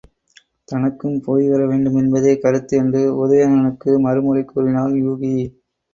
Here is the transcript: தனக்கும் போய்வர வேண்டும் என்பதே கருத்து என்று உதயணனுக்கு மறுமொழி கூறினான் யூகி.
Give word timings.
தனக்கும் 0.67 1.17
போய்வர 1.25 1.67
வேண்டும் 1.67 1.99
என்பதே 2.01 2.33
கருத்து 2.37 2.73
என்று 2.77 3.03
உதயணனுக்கு 3.21 3.93
மறுமொழி 4.07 4.43
கூறினான் 4.45 4.95
யூகி. 5.03 5.35